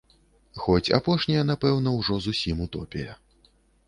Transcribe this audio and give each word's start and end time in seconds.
Хоць 0.61 0.93
апошняе, 0.99 1.43
напэўна, 1.51 1.93
ужо 1.99 2.17
зусім 2.29 2.65
утопія. 2.65 3.11